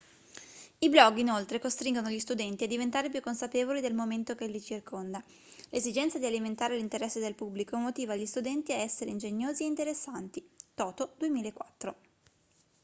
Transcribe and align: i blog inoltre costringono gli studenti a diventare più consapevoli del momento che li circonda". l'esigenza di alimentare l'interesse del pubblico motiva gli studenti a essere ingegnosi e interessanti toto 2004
i 0.79 0.89
blog 0.89 1.17
inoltre 1.19 1.59
costringono 1.59 2.09
gli 2.09 2.17
studenti 2.17 2.63
a 2.63 2.67
diventare 2.67 3.11
più 3.11 3.21
consapevoli 3.21 3.81
del 3.81 3.93
momento 3.93 4.33
che 4.33 4.47
li 4.47 4.59
circonda". 4.59 5.23
l'esigenza 5.69 6.17
di 6.17 6.25
alimentare 6.25 6.75
l'interesse 6.75 7.19
del 7.19 7.35
pubblico 7.35 7.77
motiva 7.77 8.15
gli 8.15 8.25
studenti 8.25 8.71
a 8.73 8.77
essere 8.79 9.11
ingegnosi 9.11 9.61
e 9.61 9.67
interessanti 9.67 10.43
toto 10.73 11.13
2004 11.19 11.95